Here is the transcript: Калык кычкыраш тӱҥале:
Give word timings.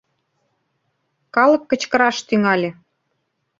Калык 1.35 1.63
кычкыраш 1.69 2.17
тӱҥале: 2.27 2.69